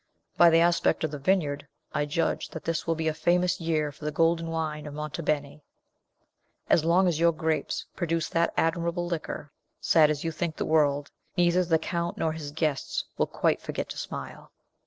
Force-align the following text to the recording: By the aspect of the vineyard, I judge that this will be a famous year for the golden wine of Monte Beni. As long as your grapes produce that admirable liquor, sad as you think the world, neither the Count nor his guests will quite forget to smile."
By 0.35 0.49
the 0.49 0.61
aspect 0.61 1.03
of 1.03 1.11
the 1.11 1.19
vineyard, 1.19 1.67
I 1.93 2.07
judge 2.07 2.49
that 2.49 2.63
this 2.63 2.87
will 2.87 2.95
be 2.95 3.07
a 3.07 3.13
famous 3.13 3.59
year 3.61 3.91
for 3.91 4.03
the 4.03 4.09
golden 4.11 4.47
wine 4.49 4.87
of 4.87 4.95
Monte 4.95 5.21
Beni. 5.21 5.61
As 6.71 6.83
long 6.83 7.07
as 7.07 7.19
your 7.19 7.31
grapes 7.31 7.85
produce 7.95 8.27
that 8.29 8.51
admirable 8.57 9.05
liquor, 9.05 9.51
sad 9.79 10.09
as 10.09 10.23
you 10.23 10.31
think 10.31 10.55
the 10.55 10.65
world, 10.65 11.11
neither 11.37 11.63
the 11.63 11.77
Count 11.77 12.17
nor 12.17 12.31
his 12.31 12.51
guests 12.51 13.05
will 13.19 13.27
quite 13.27 13.61
forget 13.61 13.89
to 13.89 13.97
smile." 13.99 14.51